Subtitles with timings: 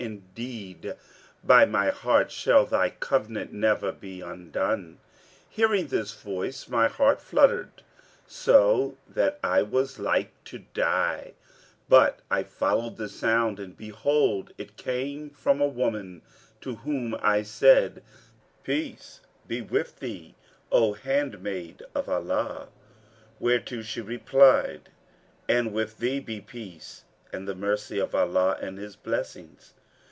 [0.03, 0.95] Indeed,
[1.43, 4.97] by my heart shall Thy covenant never be undone.'
[5.47, 7.83] Hearing this voice, my heart fluttered
[8.25, 11.33] so that I was like to die;
[11.87, 16.23] but I followed the sound and behold, it came from a woman,
[16.61, 18.01] to whom I said,
[18.63, 20.33] 'Peace be with thee,
[20.71, 22.69] O handmaid of Allah;'
[23.39, 24.89] whereto she replied,
[25.47, 29.75] 'And with thee be peace, and the mercy of Allah and His blessings!'